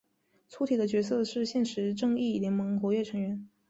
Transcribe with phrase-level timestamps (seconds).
[0.47, 3.47] 粗体的角色是现时正义联盟活跃成员。